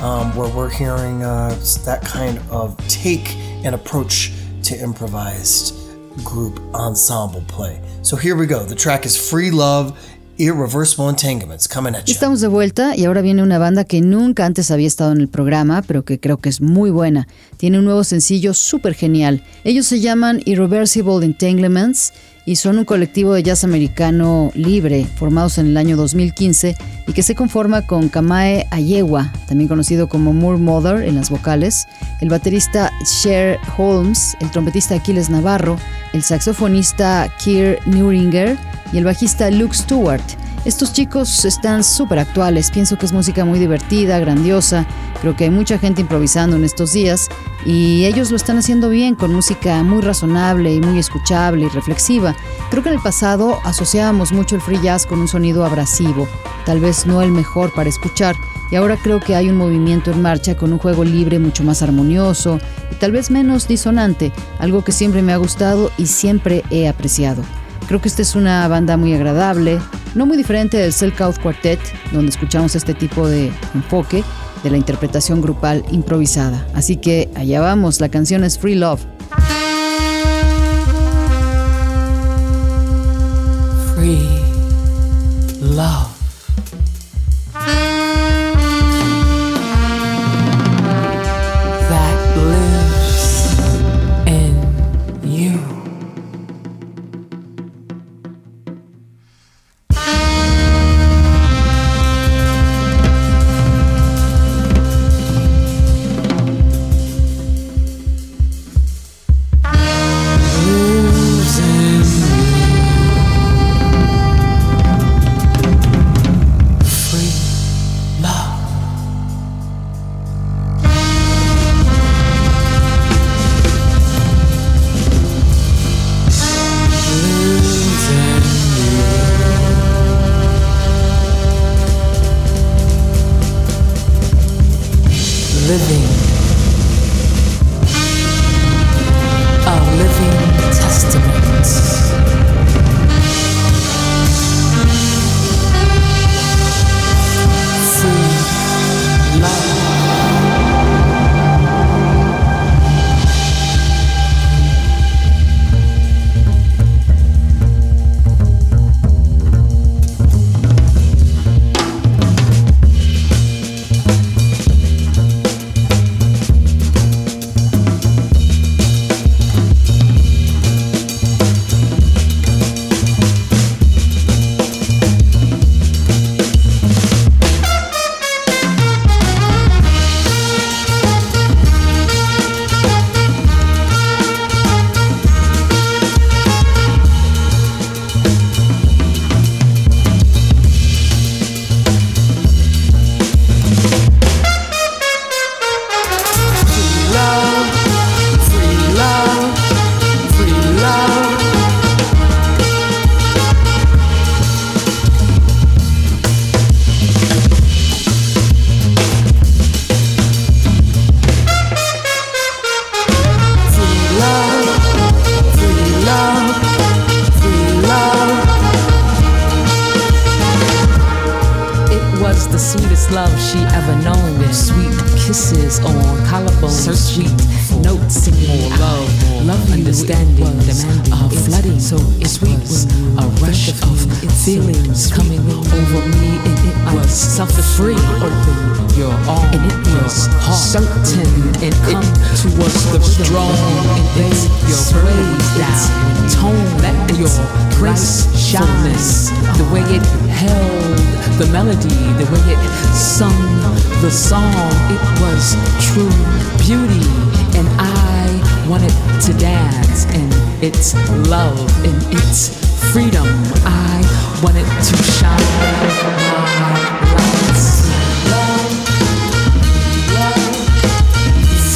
um, 0.00 0.34
where 0.36 0.48
we're 0.48 0.70
hearing 0.70 1.24
uh, 1.24 1.48
that 1.84 2.02
kind 2.04 2.38
of 2.50 2.76
take 2.86 3.34
and 3.64 3.74
approach 3.74 4.32
to 4.62 4.76
improvised 4.76 5.85
group 6.24 6.60
ensemble 6.74 7.42
play. 7.46 7.80
So 8.02 8.16
here 8.16 8.36
we 8.36 8.46
go. 8.46 8.64
The 8.64 8.74
track 8.74 9.04
is 9.04 9.16
Free 9.16 9.50
Love 9.50 9.98
Irreversible 10.38 11.08
Entanglements 11.08 11.66
coming 11.66 11.94
at 11.94 12.06
you. 12.06 12.12
Estamos 12.12 12.40
de 12.40 12.48
vuelta 12.48 12.94
y 12.94 13.04
ahora 13.06 13.22
viene 13.22 13.42
una 13.42 13.58
banda 13.58 13.84
que 13.84 14.00
nunca 14.00 14.44
antes 14.44 14.70
había 14.70 14.86
estado 14.86 15.12
en 15.12 15.20
el 15.20 15.28
programa, 15.28 15.82
pero 15.82 16.04
que 16.04 16.20
creo 16.20 16.38
que 16.38 16.48
es 16.48 16.60
muy 16.60 16.90
buena. 16.90 17.26
Tiene 17.56 17.78
un 17.78 17.84
nuevo 17.84 18.04
sencillo 18.04 18.52
súper 18.52 18.94
genial. 18.94 19.42
Ellos 19.64 19.86
se 19.86 20.00
llaman 20.00 20.42
Irreversible 20.44 21.24
Entanglements 21.24 22.12
y 22.46 22.56
son 22.56 22.78
un 22.78 22.84
colectivo 22.84 23.34
de 23.34 23.42
jazz 23.42 23.64
americano 23.64 24.52
libre, 24.54 25.04
formados 25.16 25.58
en 25.58 25.66
el 25.66 25.76
año 25.76 25.96
2015 25.96 26.76
y 27.08 27.12
que 27.12 27.24
se 27.24 27.34
conforma 27.34 27.82
con 27.82 28.08
Kamae 28.08 28.68
Ayewa, 28.70 29.32
también 29.46 29.68
conocido 29.68 30.08
como 30.08 30.32
Moore 30.32 30.58
Mother 30.58 31.02
en 31.02 31.16
las 31.16 31.28
vocales, 31.28 31.88
el 32.20 32.30
baterista 32.30 32.92
Cher 33.04 33.58
Holmes, 33.76 34.36
el 34.40 34.50
trompetista 34.52 34.94
Aquiles 34.94 35.28
Navarro, 35.28 35.76
el 36.12 36.22
saxofonista 36.22 37.30
Keir 37.44 37.80
Nuringer 37.84 38.56
y 38.92 38.98
el 38.98 39.04
bajista 39.04 39.50
Luke 39.50 39.74
Stewart. 39.74 40.22
Estos 40.66 40.92
chicos 40.92 41.44
están 41.44 41.84
súper 41.84 42.18
actuales, 42.18 42.72
pienso 42.72 42.98
que 42.98 43.06
es 43.06 43.12
música 43.12 43.44
muy 43.44 43.60
divertida, 43.60 44.18
grandiosa, 44.18 44.84
creo 45.20 45.36
que 45.36 45.44
hay 45.44 45.50
mucha 45.50 45.78
gente 45.78 46.00
improvisando 46.00 46.56
en 46.56 46.64
estos 46.64 46.92
días 46.92 47.28
y 47.64 48.04
ellos 48.04 48.32
lo 48.32 48.36
están 48.36 48.58
haciendo 48.58 48.88
bien 48.88 49.14
con 49.14 49.32
música 49.32 49.80
muy 49.84 50.02
razonable 50.02 50.74
y 50.74 50.80
muy 50.80 50.98
escuchable 50.98 51.66
y 51.66 51.68
reflexiva. 51.68 52.34
Creo 52.68 52.82
que 52.82 52.88
en 52.88 52.96
el 52.96 53.00
pasado 53.00 53.60
asociábamos 53.62 54.32
mucho 54.32 54.56
el 54.56 54.60
free 54.60 54.80
jazz 54.82 55.06
con 55.06 55.20
un 55.20 55.28
sonido 55.28 55.64
abrasivo, 55.64 56.26
tal 56.64 56.80
vez 56.80 57.06
no 57.06 57.22
el 57.22 57.30
mejor 57.30 57.72
para 57.72 57.88
escuchar, 57.88 58.34
y 58.72 58.74
ahora 58.74 58.98
creo 59.00 59.20
que 59.20 59.36
hay 59.36 59.48
un 59.48 59.58
movimiento 59.58 60.10
en 60.10 60.20
marcha 60.20 60.56
con 60.56 60.72
un 60.72 60.80
juego 60.80 61.04
libre 61.04 61.38
mucho 61.38 61.62
más 61.62 61.80
armonioso 61.80 62.58
y 62.90 62.96
tal 62.96 63.12
vez 63.12 63.30
menos 63.30 63.68
disonante, 63.68 64.32
algo 64.58 64.82
que 64.82 64.90
siempre 64.90 65.22
me 65.22 65.32
ha 65.32 65.36
gustado 65.36 65.92
y 65.96 66.06
siempre 66.06 66.64
he 66.70 66.88
apreciado. 66.88 67.44
Creo 67.86 68.00
que 68.00 68.08
esta 68.08 68.22
es 68.22 68.34
una 68.34 68.66
banda 68.66 68.96
muy 68.96 69.14
agradable, 69.14 69.78
no 70.16 70.26
muy 70.26 70.36
diferente 70.36 70.78
del 70.78 70.92
Selkout 70.92 71.38
Quartet, 71.40 71.78
donde 72.12 72.30
escuchamos 72.30 72.74
este 72.74 72.94
tipo 72.94 73.28
de 73.28 73.52
enfoque 73.74 74.24
de 74.64 74.70
la 74.70 74.78
interpretación 74.78 75.42
grupal 75.42 75.84
improvisada. 75.92 76.66
Así 76.74 76.96
que 76.96 77.28
allá 77.36 77.60
vamos, 77.60 78.00
la 78.00 78.08
canción 78.08 78.42
es 78.42 78.58
Free 78.58 78.74
Love. 78.74 79.15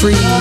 Free 0.00 0.39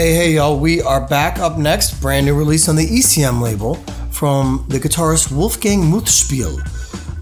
Hey, 0.00 0.14
hey, 0.14 0.32
y'all, 0.32 0.58
we 0.58 0.80
are 0.80 1.06
back 1.06 1.40
up 1.40 1.58
next. 1.58 2.00
Brand 2.00 2.24
new 2.24 2.34
release 2.34 2.70
on 2.70 2.76
the 2.76 2.86
ECM 2.86 3.38
label 3.42 3.74
from 4.10 4.64
the 4.68 4.78
guitarist 4.78 5.30
Wolfgang 5.30 5.82
Muthspiel. 5.82 6.58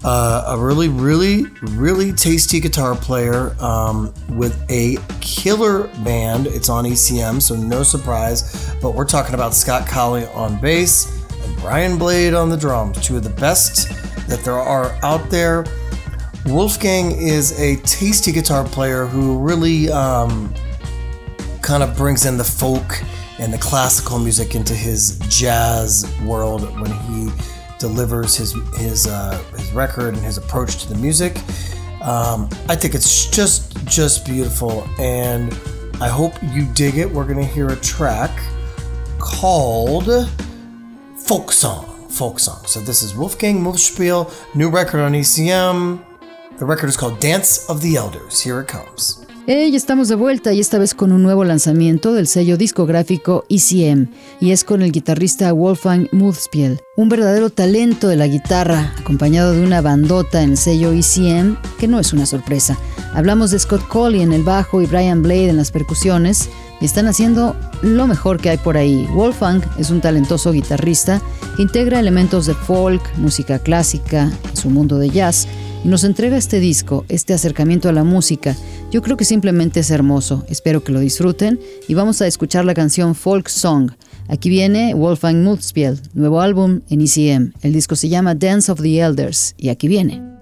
Uh, 0.01 0.45
a 0.47 0.57
really, 0.57 0.87
really, 0.87 1.43
really 1.61 2.13
tasty 2.13 2.61
guitar 2.61 2.95
player 2.95 3.53
um, 3.61 4.13
with 4.29 4.65
a 4.71 4.95
killer 5.19 5.89
band. 6.05 6.47
It's 6.47 6.69
on 6.69 6.85
ECM, 6.85 7.41
so 7.41 7.53
no 7.53 7.83
surprise. 7.83 8.73
But 8.81 8.91
we're 8.91 9.03
talking 9.03 9.33
about 9.33 9.53
Scott 9.53 9.85
Colley 9.85 10.25
on 10.27 10.57
bass 10.61 11.21
and 11.43 11.57
Brian 11.57 11.97
Blade 11.97 12.33
on 12.33 12.49
the 12.49 12.55
drums, 12.55 13.05
two 13.05 13.17
of 13.17 13.25
the 13.25 13.29
best 13.29 13.89
that 14.29 14.39
there 14.45 14.57
are 14.57 14.97
out 15.03 15.29
there. 15.29 15.65
Wolfgang 16.45 17.11
is 17.11 17.59
a 17.59 17.75
tasty 17.81 18.31
guitar 18.31 18.63
player 18.63 19.05
who 19.05 19.37
really 19.37 19.89
um, 19.91 20.53
kind 21.61 21.83
of 21.83 21.95
brings 21.95 22.25
in 22.25 22.37
the 22.37 22.43
folk 22.43 23.01
and 23.39 23.53
the 23.53 23.57
classical 23.57 24.19
music 24.19 24.55
into 24.55 24.73
his 24.73 25.19
jazz 25.29 26.11
world 26.25 26.61
when 26.79 26.91
he 26.91 27.29
delivers 27.79 28.35
his 28.35 28.53
his 28.77 29.07
uh, 29.07 29.37
his 29.57 29.71
record 29.71 30.13
and 30.13 30.23
his 30.23 30.37
approach 30.37 30.81
to 30.83 30.89
the 30.89 30.95
music. 30.95 31.37
Um, 32.01 32.49
I 32.67 32.75
think 32.75 32.95
it's 32.95 33.29
just 33.29 33.85
just 33.85 34.25
beautiful, 34.25 34.87
and 34.99 35.53
I 36.01 36.09
hope 36.09 36.33
you 36.53 36.65
dig 36.73 36.97
it. 36.97 37.09
We're 37.09 37.25
gonna 37.25 37.45
hear 37.45 37.69
a 37.69 37.75
track 37.77 38.31
called 39.17 40.29
Folk 41.17 41.51
Song. 41.51 41.85
Folk 42.09 42.39
Song. 42.39 42.65
So 42.65 42.79
this 42.79 43.01
is 43.01 43.15
Wolfgang 43.15 43.59
Muthspiel, 43.63 44.33
new 44.55 44.69
record 44.69 44.99
on 44.99 45.13
ECM. 45.13 46.03
The 46.57 46.65
record 46.65 46.87
is 46.87 46.97
called 46.97 47.19
Dance 47.19 47.69
of 47.69 47.81
the 47.81 47.95
Elders. 47.95 48.41
Here 48.41 48.59
it 48.59 48.67
comes. 48.67 49.25
Hey, 49.51 49.75
estamos 49.75 50.09
de 50.09 50.13
vuelta 50.13 50.53
y 50.53 50.59
esta 50.59 50.77
vez 50.77 50.93
con 50.93 51.11
un 51.11 51.23
nuevo 51.23 51.43
lanzamiento 51.43 52.13
del 52.13 52.27
sello 52.27 52.55
discográfico 52.55 53.45
ECM 53.49 54.11
y 54.39 54.51
es 54.51 54.63
con 54.63 54.83
el 54.83 54.91
guitarrista 54.91 55.51
Wolfgang 55.53 56.07
Muthspiel, 56.11 56.81
un 56.99 57.07
verdadero 57.07 57.49
talento 57.49 58.09
de 58.09 58.17
la 58.17 58.27
guitarra, 58.27 58.93
acompañado 58.99 59.53
de 59.53 59.63
una 59.63 59.79
bandota 59.79 60.43
en 60.43 60.51
el 60.51 60.57
sello 60.57 60.91
ECM, 60.91 61.55
que 61.79 61.87
no 61.87 61.97
es 61.97 62.11
una 62.11 62.25
sorpresa. 62.25 62.77
Hablamos 63.13 63.51
de 63.51 63.59
Scott 63.59 63.87
Colley 63.87 64.21
en 64.21 64.33
el 64.33 64.43
bajo 64.43 64.81
y 64.81 64.85
Brian 64.85 65.21
Blade 65.21 65.47
en 65.47 65.55
las 65.55 65.71
percusiones 65.71 66.49
y 66.81 66.83
están 66.83 67.07
haciendo 67.07 67.55
lo 67.81 68.05
mejor 68.05 68.41
que 68.41 68.49
hay 68.49 68.57
por 68.57 68.75
ahí. 68.75 69.07
Wolfgang 69.13 69.61
es 69.77 69.91
un 69.91 70.01
talentoso 70.01 70.51
guitarrista 70.51 71.21
que 71.55 71.61
integra 71.61 72.01
elementos 72.01 72.47
de 72.47 72.53
folk, 72.53 73.01
música 73.15 73.59
clásica, 73.59 74.29
su 74.51 74.69
mundo 74.69 74.97
de 74.97 75.09
jazz 75.09 75.47
y 75.85 75.87
nos 75.87 76.03
entrega 76.03 76.35
este 76.35 76.59
disco, 76.59 77.05
este 77.07 77.33
acercamiento 77.33 77.87
a 77.87 77.93
la 77.93 78.03
música. 78.03 78.57
Yo 78.91 79.01
creo 79.01 79.15
que 79.15 79.23
simplemente 79.23 79.79
es 79.79 79.89
hermoso, 79.89 80.43
espero 80.49 80.83
que 80.83 80.91
lo 80.91 80.99
disfruten 80.99 81.61
y 81.87 81.93
vamos 81.93 82.21
a 82.21 82.27
escuchar 82.27 82.65
la 82.65 82.73
canción 82.73 83.15
Folk 83.15 83.47
Song. 83.47 83.91
Aquí 84.29 84.47
viene 84.49 84.93
Wolfgang 84.93 85.43
Muthspiel, 85.43 85.99
nuevo 86.13 86.39
álbum 86.39 86.81
en 86.89 87.01
ECM. 87.01 87.53
El 87.63 87.73
disco 87.73 87.95
se 87.95 88.09
llama 88.09 88.35
Dance 88.35 88.71
of 88.71 88.79
the 88.79 88.99
Elders 88.99 89.55
y 89.57 89.69
aquí 89.69 89.87
viene. 89.87 90.38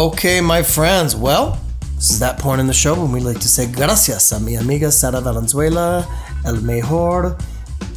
Okay, 0.00 0.40
my 0.40 0.62
friends. 0.62 1.14
Well, 1.14 1.60
this 1.96 2.08
is 2.08 2.18
that 2.20 2.38
point 2.38 2.58
in 2.58 2.66
the 2.66 2.72
show 2.72 2.94
when 2.94 3.12
we 3.12 3.20
like 3.20 3.38
to 3.40 3.48
say 3.48 3.70
gracias 3.70 4.32
a 4.32 4.40
mi 4.40 4.54
amiga 4.54 4.90
Sara 4.90 5.20
Valenzuela, 5.20 6.06
el 6.46 6.62
mejor, 6.62 7.36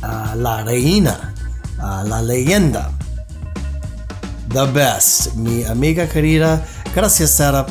uh, 0.03 0.33
la 0.35 0.65
reina, 0.65 1.33
uh, 1.81 2.03
la 2.05 2.19
leyenda, 2.19 2.91
the 4.49 4.69
best, 4.73 5.37
mi 5.37 5.63
amiga 5.63 6.05
querida. 6.05 6.61
Gracias, 6.93 7.37
Sara, 7.37 7.63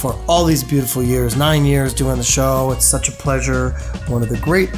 for 0.00 0.20
all 0.26 0.44
these 0.44 0.64
beautiful 0.64 1.04
years, 1.04 1.36
nine 1.36 1.64
years 1.64 1.94
doing 1.94 2.16
the 2.16 2.24
show. 2.24 2.72
It's 2.72 2.84
such 2.84 3.08
a 3.08 3.12
pleasure. 3.12 3.70
One 4.08 4.24
of 4.24 4.28
the 4.28 4.38
great 4.38 4.70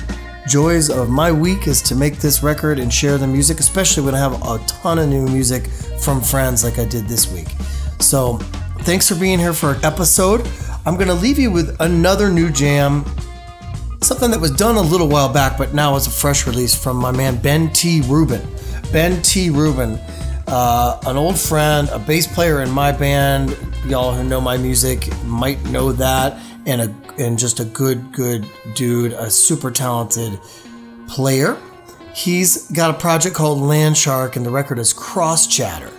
joys 0.46 0.90
of 0.90 1.08
my 1.08 1.32
week 1.32 1.68
is 1.68 1.80
to 1.80 1.94
make 1.94 2.18
this 2.18 2.42
record 2.42 2.78
and 2.78 2.92
share 2.92 3.16
the 3.16 3.26
music, 3.26 3.60
especially 3.60 4.04
when 4.04 4.14
I 4.14 4.18
have 4.18 4.34
a 4.42 4.58
ton 4.66 4.98
of 4.98 5.08
new 5.08 5.24
music 5.24 5.68
from 6.00 6.20
friends 6.20 6.64
like 6.64 6.78
I 6.78 6.84
did 6.84 7.08
this 7.08 7.32
week. 7.32 7.48
So, 8.00 8.38
thanks 8.80 9.08
for 9.08 9.14
being 9.16 9.38
here 9.38 9.52
for 9.52 9.72
an 9.72 9.84
episode. 9.84 10.48
I'm 10.86 10.94
going 10.94 11.08
to 11.08 11.14
leave 11.14 11.38
you 11.38 11.50
with 11.50 11.76
another 11.80 12.30
new 12.30 12.50
jam, 12.50 13.04
something 14.00 14.30
that 14.30 14.40
was 14.40 14.52
done 14.52 14.76
a 14.76 14.80
little 14.80 15.08
while 15.08 15.30
back, 15.32 15.58
but 15.58 15.74
now 15.74 15.96
is 15.96 16.06
a 16.06 16.10
fresh 16.10 16.46
release 16.46 16.74
from 16.74 16.96
my 16.96 17.10
man 17.10 17.36
Ben 17.42 17.70
T. 17.72 18.00
Rubin. 18.02 18.40
Ben 18.92 19.20
T. 19.22 19.50
Rubin, 19.50 19.98
uh, 20.46 20.98
an 21.06 21.16
old 21.16 21.38
friend, 21.38 21.88
a 21.90 21.98
bass 21.98 22.26
player 22.26 22.62
in 22.62 22.70
my 22.70 22.92
band. 22.92 23.56
Y'all 23.84 24.14
who 24.14 24.24
know 24.24 24.40
my 24.40 24.56
music 24.56 25.08
might 25.24 25.62
know 25.66 25.92
that, 25.92 26.40
and 26.66 26.80
a 26.80 26.94
and 27.18 27.38
just 27.38 27.60
a 27.60 27.64
good, 27.64 28.12
good 28.12 28.46
dude, 28.74 29.12
a 29.12 29.28
super 29.30 29.70
talented 29.70 30.38
player. 31.08 31.58
He's 32.14 32.70
got 32.70 32.90
a 32.90 32.98
project 32.98 33.34
called 33.34 33.58
Land 33.58 33.96
Shark, 33.96 34.36
and 34.36 34.46
the 34.46 34.50
record 34.50 34.78
is 34.78 34.92
Cross 34.92 35.48
Chatter. 35.48 35.90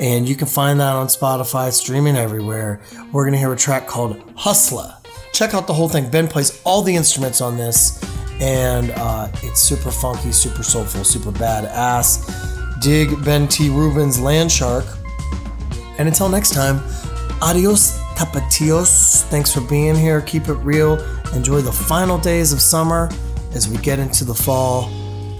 And 0.00 0.26
you 0.26 0.34
can 0.34 0.46
find 0.46 0.80
that 0.80 0.94
on 0.94 1.08
Spotify, 1.08 1.70
streaming 1.72 2.16
everywhere. 2.16 2.80
We're 3.12 3.30
to 3.30 3.38
hear 3.38 3.52
a 3.52 3.56
track 3.56 3.86
called 3.86 4.18
Hustla. 4.34 4.96
Check 5.34 5.52
out 5.52 5.66
the 5.66 5.74
whole 5.74 5.90
thing. 5.90 6.10
Ben 6.10 6.26
plays 6.26 6.60
all 6.64 6.80
the 6.80 6.96
instruments 6.96 7.42
on 7.42 7.58
this, 7.58 8.02
and 8.40 8.90
uh, 8.92 9.28
it's 9.42 9.60
super 9.60 9.90
funky, 9.90 10.32
super 10.32 10.62
soulful, 10.62 11.04
super 11.04 11.30
badass. 11.30 12.80
Dig 12.80 13.22
Ben 13.26 13.46
T. 13.46 13.68
Rubin's 13.68 14.18
Land 14.18 14.50
Shark. 14.50 14.86
And 15.98 16.08
until 16.08 16.30
next 16.30 16.54
time, 16.54 16.80
adios, 17.42 17.98
tapatios. 18.14 19.24
Thanks 19.24 19.52
for 19.52 19.60
being 19.60 19.94
here. 19.94 20.22
Keep 20.22 20.48
it 20.48 20.54
real. 20.54 20.98
Enjoy 21.34 21.60
the 21.60 21.72
final 21.72 22.16
days 22.16 22.54
of 22.54 22.60
summer 22.62 23.10
as 23.52 23.68
we 23.68 23.76
get 23.76 23.98
into 23.98 24.24
the 24.24 24.34
fall. 24.34 24.88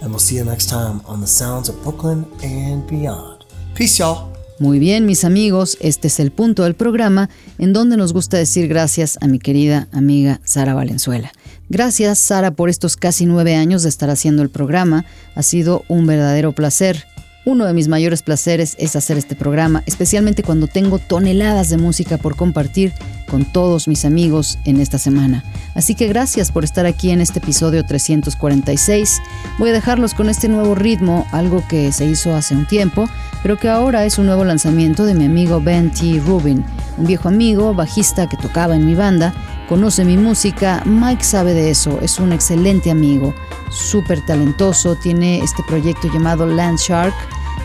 And 0.03 0.11
we'll 0.11 0.19
see 0.19 0.37
you 0.37 0.45
next 0.45 0.69
time 0.69 1.01
on 1.07 1.23
the 1.23 1.27
Sounds 1.27 1.71
of 1.71 1.83
Brooklyn 1.83 2.31
and 2.43 2.87
beyond. 2.87 3.47
Peace, 3.75 3.99
y'all. 3.99 4.30
Muy 4.61 4.79
bien, 4.79 5.07
mis 5.07 5.25
amigos, 5.25 5.79
este 5.81 6.09
es 6.09 6.21
el 6.21 6.33
punto 6.33 6.65
del 6.65 6.75
programa 6.75 7.31
en 7.57 7.73
donde 7.73 7.97
nos 7.97 8.13
gusta 8.13 8.37
decir 8.37 8.69
gracias 8.69 9.17
a 9.23 9.27
mi 9.27 9.39
querida 9.39 9.89
amiga 9.91 10.43
Sara 10.45 10.75
Valenzuela. 10.75 11.33
Gracias, 11.71 12.19
Sara, 12.19 12.51
por 12.51 12.69
estos 12.69 12.99
casi 12.99 13.25
nueve 13.25 13.55
años 13.55 13.85
de 13.85 13.89
estar 13.89 14.11
haciendo 14.11 14.43
el 14.43 14.51
programa. 14.51 15.07
Ha 15.35 15.43
sido 15.43 15.83
un 15.89 16.07
verdadero 16.07 16.53
placer. 16.53 17.07
Uno 17.47 17.65
de 17.65 17.73
mis 17.73 17.89
mayores 17.89 18.21
placeres 18.21 18.77
es 18.79 18.97
hacer 18.97 19.17
este 19.17 19.35
programa, 19.35 19.83
especialmente 19.87 20.43
cuando 20.43 20.67
tengo 20.67 20.99
toneladas 20.99 21.71
de 21.71 21.79
música 21.79 22.19
por 22.19 22.37
compartir 22.37 22.93
con 23.31 23.45
todos 23.45 23.87
mis 23.87 24.05
amigos 24.05 24.59
en 24.65 24.81
esta 24.81 24.99
semana. 24.99 25.45
Así 25.75 25.95
que 25.95 26.09
gracias 26.09 26.51
por 26.51 26.65
estar 26.65 26.85
aquí 26.85 27.11
en 27.11 27.21
este 27.21 27.39
episodio 27.39 27.87
346. 27.87 29.23
Voy 29.59 29.71
a 29.71 29.73
dejarlos 29.73 30.15
con 30.15 30.29
este 30.29 30.49
nuevo 30.49 30.75
ritmo, 30.75 31.27
algo 31.31 31.63
que 31.69 31.93
se 31.93 32.07
hizo 32.07 32.35
hace 32.35 32.57
un 32.57 32.67
tiempo, 32.67 33.09
pero 33.43 33.57
que 33.57 33.69
ahora 33.69 34.05
es 34.05 34.19
un 34.19 34.27
nuevo 34.27 34.45
lanzamiento 34.45 35.05
de 35.05 35.15
mi 35.15 35.27
amigo 35.27 35.61
Ben 35.61 35.93
T. 35.93 36.21
Rubin, 36.27 36.65
un 36.99 37.07
viejo 37.07 37.29
amigo, 37.29 37.73
bajista 37.73 38.29
que 38.29 38.37
tocaba 38.37 38.75
en 38.75 38.85
mi 38.85 38.97
banda, 38.97 39.33
conoce 39.69 40.05
mi 40.05 40.17
música, 40.17 40.83
Mike 40.85 41.23
sabe 41.23 41.55
de 41.55 41.71
eso, 41.71 42.01
es 42.03 42.19
un 42.19 42.33
excelente 42.33 42.91
amigo, 42.91 43.33
súper 43.71 44.25
talentoso, 44.27 44.97
tiene 44.97 45.39
este 45.39 45.63
proyecto 45.69 46.13
llamado 46.13 46.47
Land 46.47 46.79
Shark, 46.79 47.15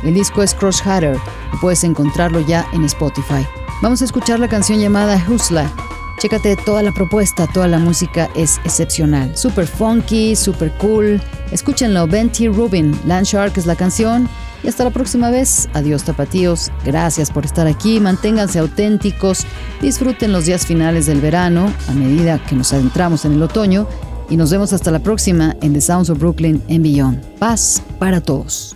el 0.04 0.14
disco 0.14 0.44
es 0.44 0.54
Cross 0.54 0.86
Hatter 0.86 1.18
y 1.52 1.58
puedes 1.58 1.84
encontrarlo 1.84 2.40
ya 2.42 2.68
en 2.74 2.86
Spotify. 2.86 3.46
Vamos 3.82 4.02
a 4.02 4.06
escuchar 4.06 4.40
la 4.40 4.48
canción 4.48 4.80
llamada 4.80 5.24
Husla. 5.28 5.72
Chécate 6.20 6.56
toda 6.56 6.82
la 6.82 6.94
propuesta, 6.94 7.46
toda 7.46 7.68
la 7.68 7.78
música 7.78 8.30
es 8.36 8.58
excepcional. 8.64 9.36
Super 9.38 9.68
funky, 9.68 10.36
super 10.36 10.72
cool. 10.78 11.22
Escúchenlo, 11.52 12.08
Ben 12.08 12.32
T. 12.32 12.48
Rubin, 12.48 12.98
Land 13.06 13.26
Shark 13.26 13.58
es 13.58 13.66
la 13.66 13.76
canción. 13.76 14.30
Y 14.64 14.70
hasta 14.70 14.86
la 14.86 14.90
próxima 14.90 15.30
vez. 15.30 15.70
Adiós 15.74 16.04
tapatíos. 16.04 16.72
Gracias 16.84 17.30
por 17.30 17.46
estar 17.46 17.68
aquí. 17.68 18.00
Manténganse 18.00 18.60
auténticos. 18.60 19.46
Disfruten 19.82 20.32
los 20.32 20.46
días 20.46 20.66
finales 20.66 21.06
del 21.06 21.22
verano 21.22 21.72
a 21.88 21.92
medida 21.92 22.44
que 22.44 22.56
nos 22.56 22.74
adentramos 22.74 23.26
en 23.26 23.34
el 23.34 23.44
otoño. 23.44 23.88
Y 24.30 24.38
nos 24.38 24.50
vemos 24.50 24.74
hasta 24.74 24.90
la 24.90 25.00
próxima 25.00 25.56
en 25.62 25.74
The 25.74 25.82
Sounds 25.82 26.10
of 26.10 26.18
Brooklyn 26.18 26.64
en 26.68 26.82
Beyond. 26.82 27.22
Paz 27.38 27.84
para 28.00 28.22
todos. 28.22 28.76